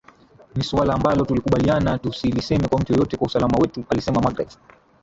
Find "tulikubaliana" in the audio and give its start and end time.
1.25-1.97